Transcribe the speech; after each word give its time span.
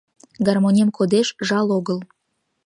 «Гармонем 0.47 0.89
кодеш— 0.97 1.27
жал 1.47 1.67
огыл 1.77 1.99